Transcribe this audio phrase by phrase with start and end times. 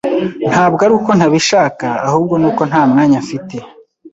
[0.51, 3.57] Ntabwo ari uko ntabishaka, ahubwo ni uko nta mwanya mfite.